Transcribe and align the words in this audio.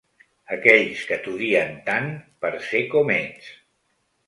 Aquells 0.55 1.03
que 1.09 1.19
t’odien 1.25 1.77
tant 1.91 2.09
per 2.47 2.53
ser 2.71 2.83
com 2.97 3.15
ets. 3.21 3.55